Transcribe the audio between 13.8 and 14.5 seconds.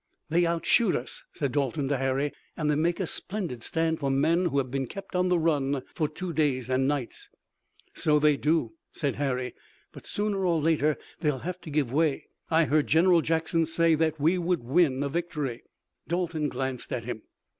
that we